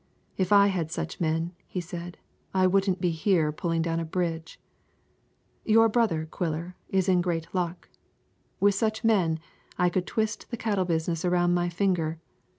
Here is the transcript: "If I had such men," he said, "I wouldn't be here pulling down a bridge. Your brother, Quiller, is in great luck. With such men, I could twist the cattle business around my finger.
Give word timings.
"If 0.35 0.51
I 0.51 0.65
had 0.65 0.91
such 0.91 1.19
men," 1.21 1.53
he 1.67 1.79
said, 1.79 2.17
"I 2.55 2.65
wouldn't 2.65 2.99
be 2.99 3.11
here 3.11 3.51
pulling 3.51 3.83
down 3.83 3.99
a 3.99 4.03
bridge. 4.03 4.59
Your 5.63 5.89
brother, 5.89 6.25
Quiller, 6.25 6.75
is 6.89 7.07
in 7.07 7.21
great 7.21 7.53
luck. 7.53 7.87
With 8.59 8.73
such 8.73 9.03
men, 9.03 9.39
I 9.77 9.89
could 9.91 10.07
twist 10.07 10.49
the 10.49 10.57
cattle 10.57 10.85
business 10.85 11.23
around 11.23 11.53
my 11.53 11.69
finger. 11.69 12.19